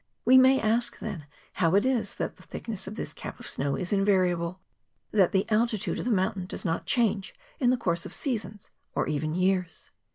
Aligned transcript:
We 0.25 0.35
may 0.39 0.59
ask, 0.59 0.97
then, 0.97 1.27
how 1.57 1.75
it 1.75 1.85
is 1.85 2.15
that 2.15 2.35
the 2.37 2.41
thickness 2.41 2.87
of 2.87 2.95
this 2.95 3.13
cap 3.13 3.39
of 3.39 3.45
snow 3.45 3.75
is 3.75 3.93
invariable, 3.93 4.59
and 5.11 5.21
that 5.21 5.31
the 5.31 5.45
alti¬ 5.49 5.79
tude 5.79 5.99
of 5.99 6.05
the 6.05 6.09
mountain 6.11 6.47
does 6.47 6.65
not 6.65 6.87
change 6.87 7.35
in 7.59 7.69
the 7.69 7.77
course 7.77 8.03
of 8.07 8.11
seasons 8.15 8.71
or 8.95 9.07
even 9.07 9.35
years. 9.35 9.91